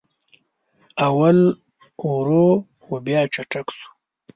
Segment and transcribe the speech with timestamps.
[1.07, 1.37] اول
[2.13, 2.47] ورو
[2.87, 3.87] و بیا چټک سو